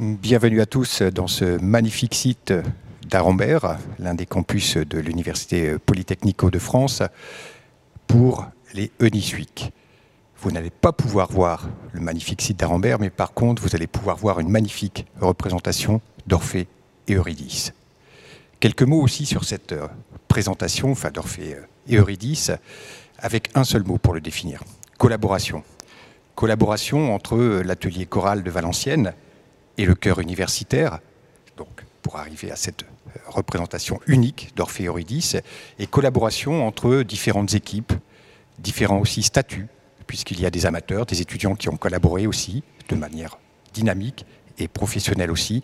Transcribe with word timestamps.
Bienvenue 0.00 0.60
à 0.60 0.66
tous 0.66 1.02
dans 1.02 1.26
ce 1.26 1.60
magnifique 1.60 2.14
site 2.14 2.54
d'Arambert, 3.08 3.78
l'un 3.98 4.14
des 4.14 4.26
campus 4.26 4.76
de 4.76 5.00
l'Université 5.00 5.76
Polytechnique 5.76 6.40
Hauts-de-France, 6.40 7.02
pour 8.06 8.46
les 8.74 8.92
Week. 9.02 9.72
Vous 10.36 10.52
n'allez 10.52 10.70
pas 10.70 10.92
pouvoir 10.92 11.32
voir 11.32 11.68
le 11.90 11.98
magnifique 11.98 12.42
site 12.42 12.60
d'Arambert, 12.60 13.00
mais 13.00 13.10
par 13.10 13.32
contre, 13.32 13.60
vous 13.60 13.74
allez 13.74 13.88
pouvoir 13.88 14.16
voir 14.16 14.38
une 14.38 14.50
magnifique 14.50 15.04
représentation 15.20 16.00
d'Orphée 16.28 16.68
et 17.08 17.14
Eurydice. 17.14 17.72
Quelques 18.60 18.84
mots 18.84 19.02
aussi 19.02 19.26
sur 19.26 19.42
cette 19.42 19.72
euh, 19.72 19.88
présentation, 20.28 20.92
enfin 20.92 21.10
d'Orphée 21.10 21.56
et 21.88 21.96
Eurydice, 21.96 22.52
avec 23.18 23.50
un 23.56 23.64
seul 23.64 23.82
mot 23.82 23.98
pour 23.98 24.14
le 24.14 24.20
définir. 24.20 24.62
Collaboration. 24.96 25.64
Collaboration 26.36 27.12
entre 27.16 27.62
l'atelier 27.64 28.06
choral 28.06 28.44
de 28.44 28.50
Valenciennes 28.52 29.12
et 29.78 29.86
le 29.86 29.94
chœur 29.94 30.18
universitaire, 30.18 30.98
donc 31.56 31.84
pour 32.02 32.16
arriver 32.16 32.50
à 32.50 32.56
cette 32.56 32.82
euh, 32.82 33.18
représentation 33.28 34.00
unique 34.06 34.52
d'Orphée 34.56 34.86
Eurydice, 34.86 35.36
et 35.78 35.86
collaboration 35.86 36.66
entre 36.66 37.02
différentes 37.02 37.54
équipes, 37.54 37.92
différents 38.58 38.98
aussi 38.98 39.22
statuts, 39.22 39.68
puisqu'il 40.06 40.40
y 40.40 40.46
a 40.46 40.50
des 40.50 40.66
amateurs, 40.66 41.06
des 41.06 41.20
étudiants 41.20 41.54
qui 41.54 41.68
ont 41.68 41.76
collaboré 41.76 42.26
aussi 42.26 42.64
de 42.88 42.96
manière 42.96 43.38
dynamique 43.72 44.26
et 44.58 44.66
professionnelle 44.68 45.30
aussi, 45.30 45.62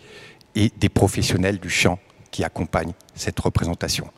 et 0.55 0.71
des 0.77 0.89
professionnels 0.89 1.59
du 1.59 1.69
chant 1.69 1.99
qui 2.31 2.43
accompagnent 2.43 2.93
cette 3.13 3.39
représentation. 3.39 4.09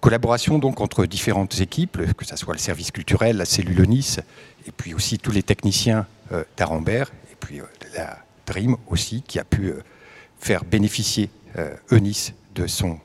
Collaboration 0.00 0.58
donc 0.58 0.80
entre 0.80 1.06
différentes 1.06 1.60
équipes, 1.60 2.14
que 2.14 2.24
ce 2.24 2.36
soit 2.36 2.52
le 2.52 2.58
service 2.58 2.90
culturel, 2.90 3.38
la 3.38 3.44
cellule 3.44 3.88
Nice, 3.88 4.20
et 4.66 4.70
puis 4.70 4.94
aussi 4.94 5.18
tous 5.18 5.32
les 5.32 5.42
techniciens 5.42 6.06
euh, 6.32 6.44
d'Arambert, 6.56 7.10
et 7.32 7.36
puis 7.40 7.60
euh, 7.60 7.64
la 7.96 8.18
Dream 8.46 8.76
aussi, 8.88 9.22
qui 9.22 9.38
a 9.38 9.44
pu 9.44 9.66
euh, 9.66 9.82
faire 10.38 10.64
bénéficier 10.64 11.30
Eunice 11.92 12.34
de 12.56 12.66
son 12.66 12.98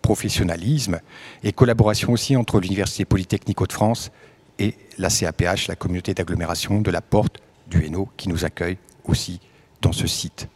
professionnalisme, 0.00 1.00
et 1.42 1.52
collaboration 1.52 2.12
aussi 2.12 2.36
entre 2.36 2.60
l'Université 2.60 3.04
Polytechnique 3.04 3.60
Hauts-de-France 3.60 4.12
et 4.60 4.76
la 4.96 5.10
CAPH, 5.10 5.66
la 5.66 5.74
communauté 5.74 6.14
d'agglomération 6.14 6.80
de 6.80 6.90
la 6.92 7.00
Porte 7.00 7.38
du 7.66 7.84
Hainaut, 7.84 8.08
qui 8.16 8.28
nous 8.28 8.44
accueille 8.44 8.78
aussi 9.04 9.40
dans 9.82 9.92
ce 9.92 10.06
site. 10.06 10.48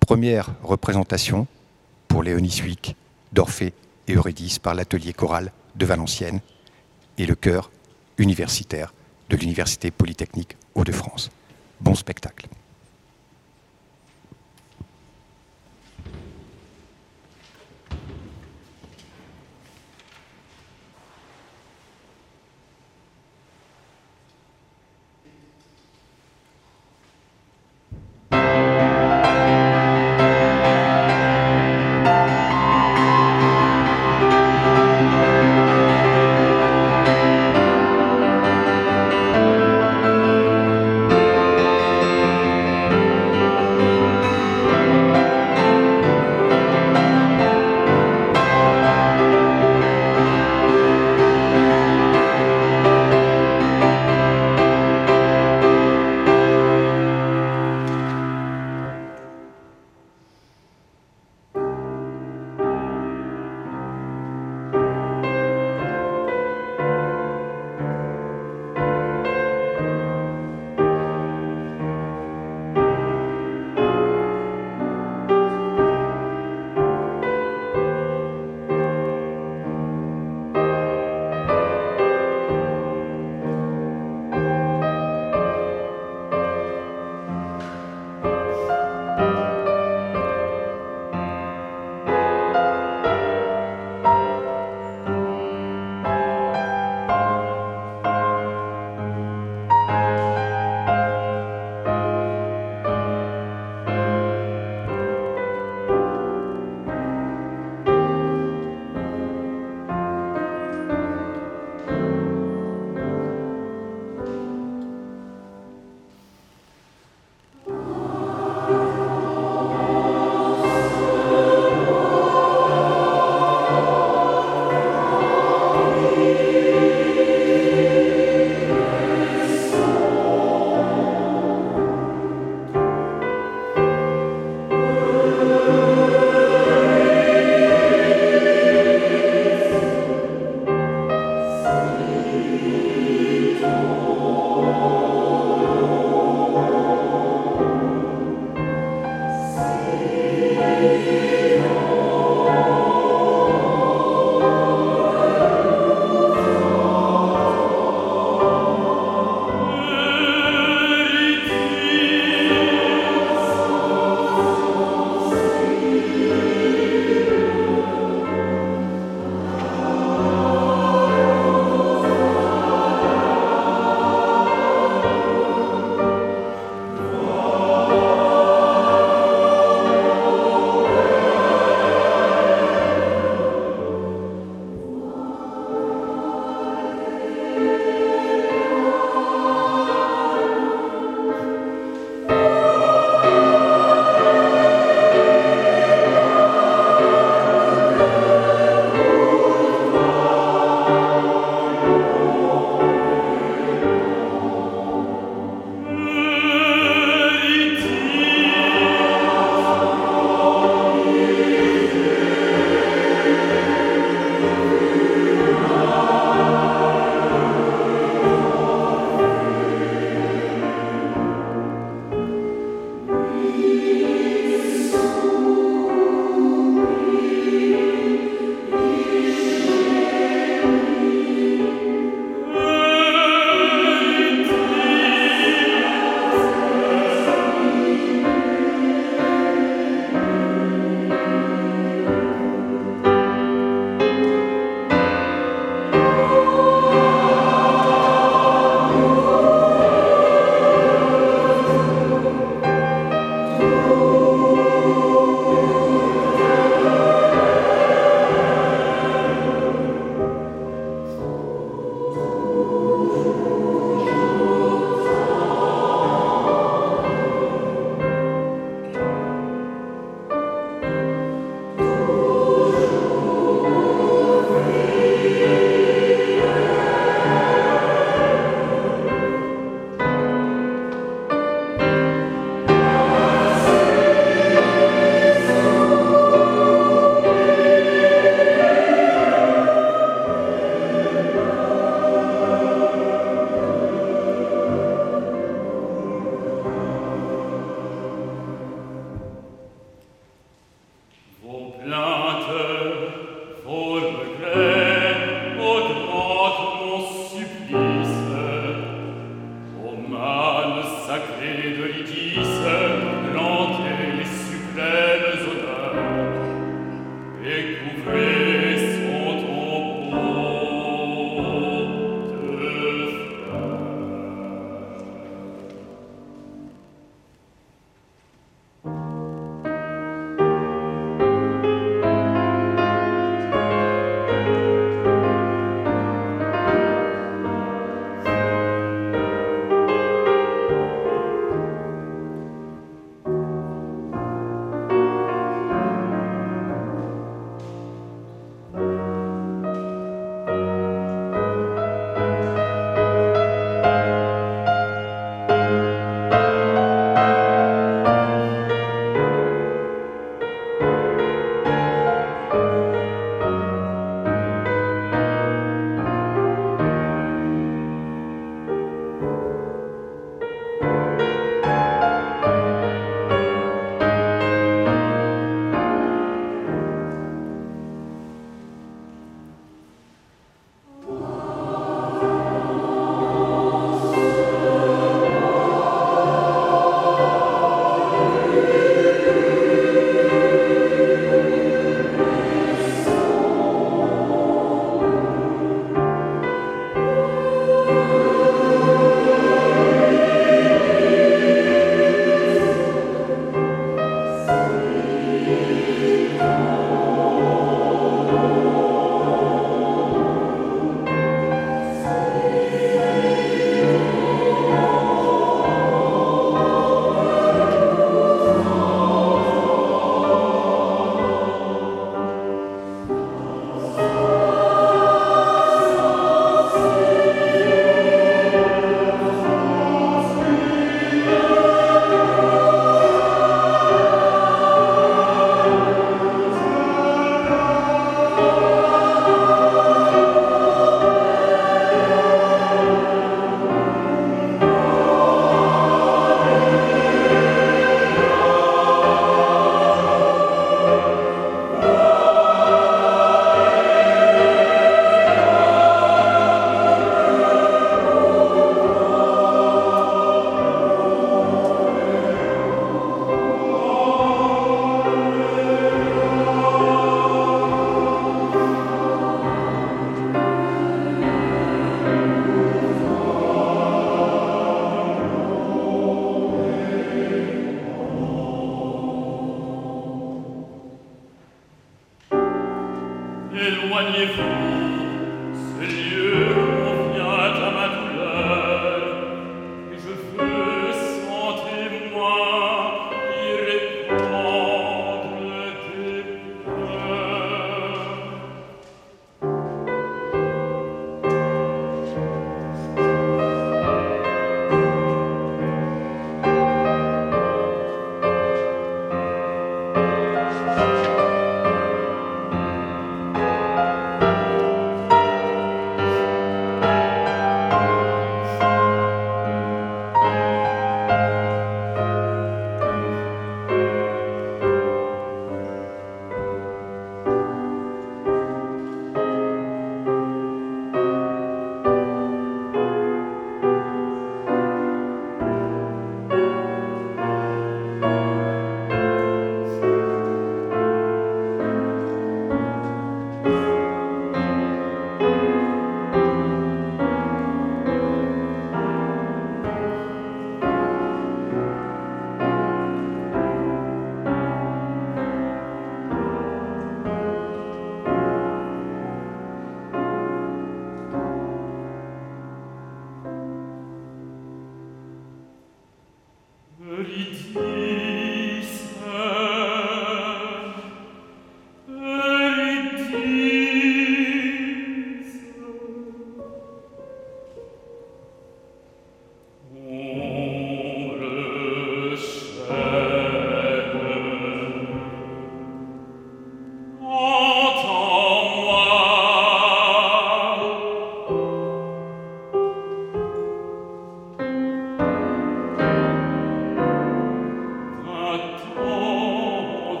Première 0.00 0.54
représentation 0.62 1.46
pour 2.08 2.22
Léonie 2.22 2.62
Week 2.64 2.96
d'Orphée 3.32 3.72
et 4.08 4.14
Eurydice 4.14 4.58
par 4.58 4.74
l'atelier 4.74 5.12
choral 5.12 5.52
de 5.76 5.86
Valenciennes 5.86 6.40
et 7.18 7.26
le 7.26 7.34
chœur 7.34 7.70
universitaire 8.18 8.94
de 9.30 9.36
l'Université 9.36 9.90
Polytechnique 9.90 10.56
Hauts-de-France. 10.74 11.30
Bon 11.80 11.94
spectacle. 11.94 12.48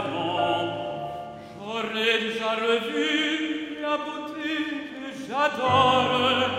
amant 0.00 1.36
J'aurais 1.52 2.18
déjà 2.20 2.56
la 3.82 3.96
beauté 3.96 4.52
que 4.90 5.06
j'adore 5.26 6.50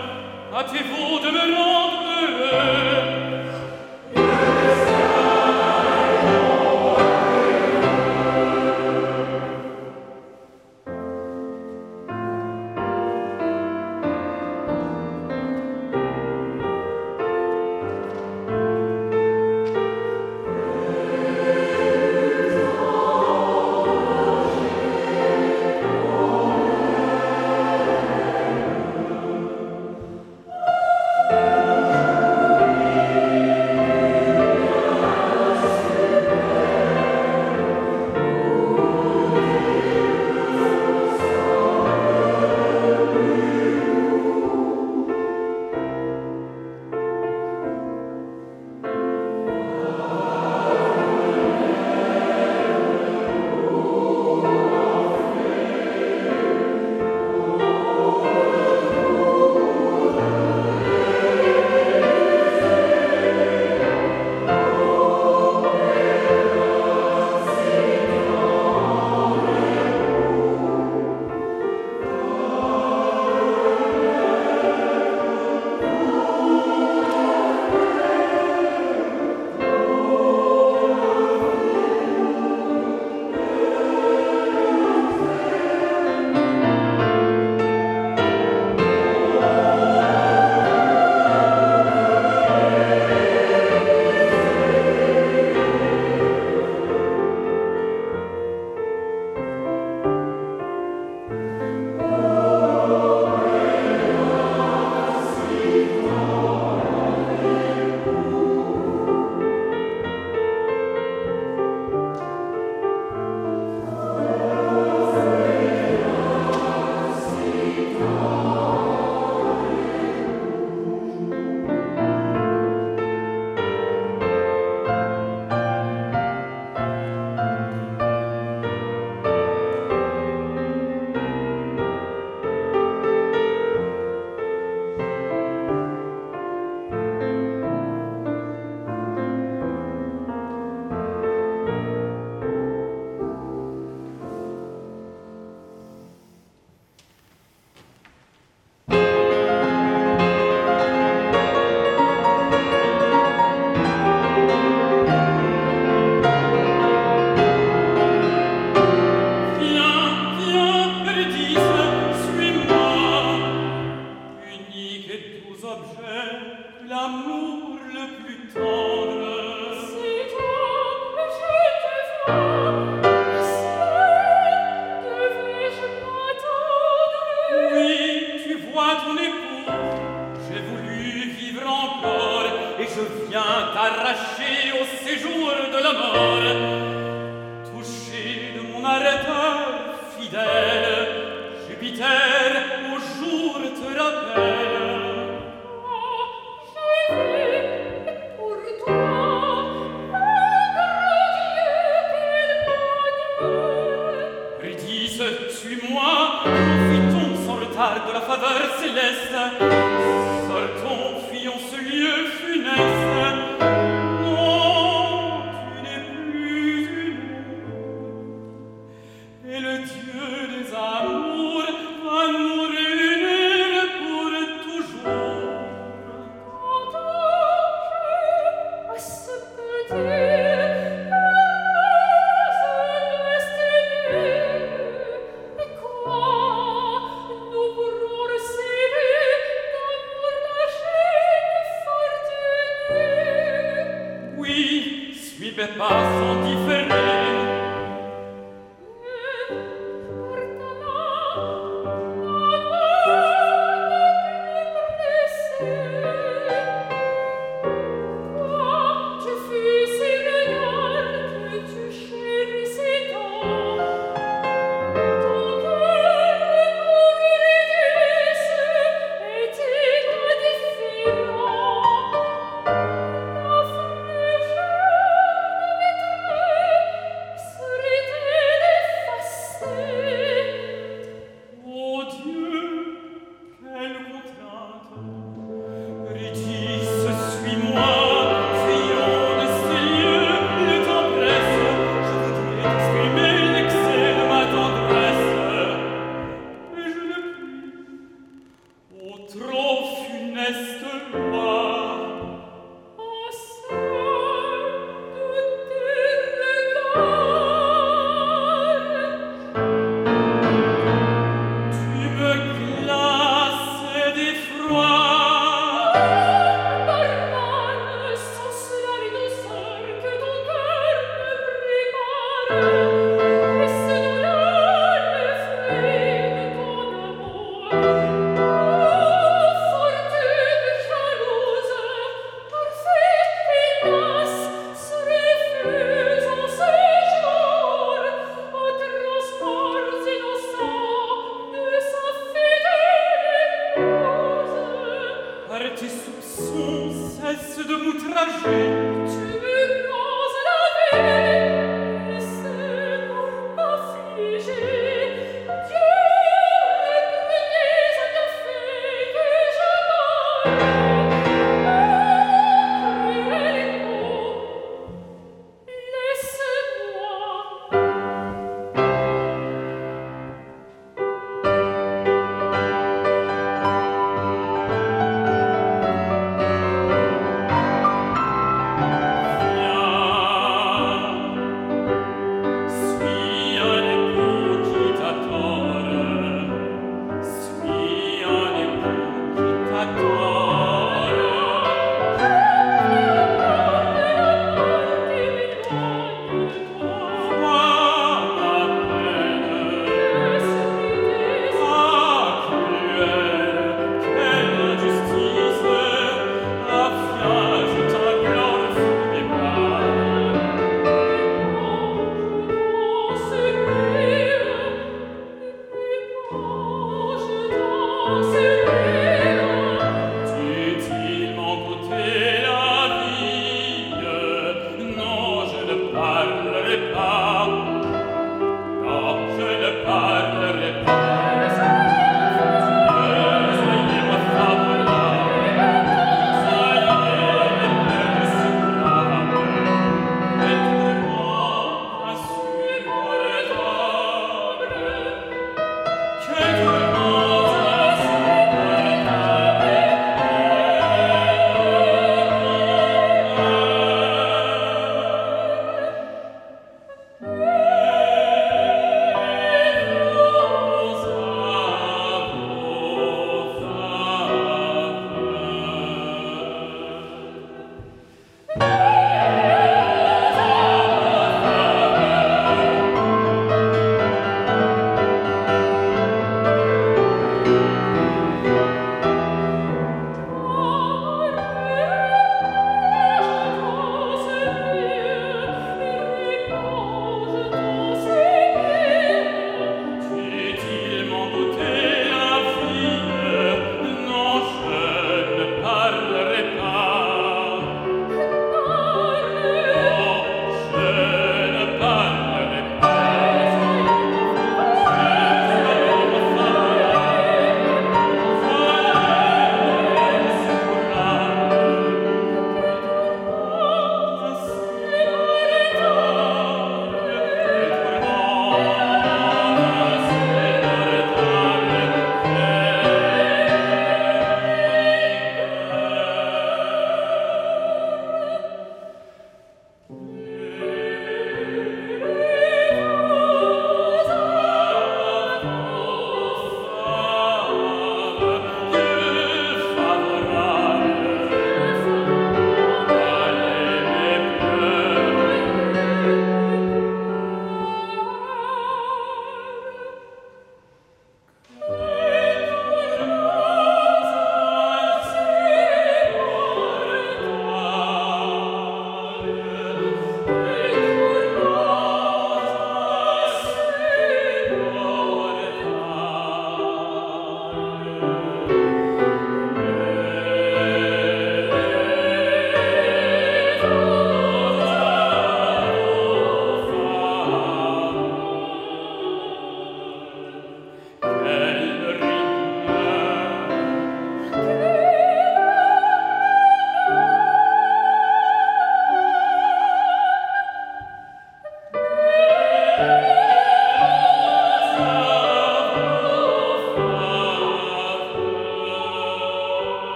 Hâtez-vous 0.54 1.18
de 1.24 1.30
me 1.30 1.44
rendre 1.56 2.02
heureux 2.22 3.21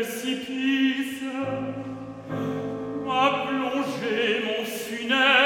précipice 0.00 1.22
m'a 3.06 3.46
plongé 3.46 4.42
mon 4.44 4.64
funèbre 4.64 5.39